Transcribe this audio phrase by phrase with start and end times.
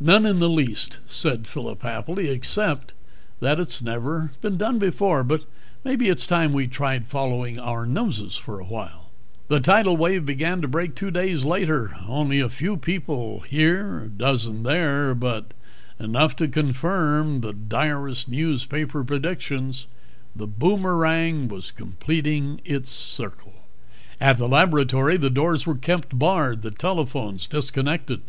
[0.00, 2.94] "None in the least," said Phillip happily, "except
[3.38, 5.22] that it's never been done before.
[5.22, 5.44] But
[5.84, 9.10] maybe it's time we tried following our noses for a while."
[9.46, 11.96] The tidal wave began to break two days later...
[12.08, 15.54] only a few people here, a dozen there, but
[15.96, 19.86] enough to confirm the direst newspaper predictions.
[20.34, 23.54] The boomerang was completing its circle.
[24.20, 28.22] At the laboratory the doors were kept barred, the telephones disconnected.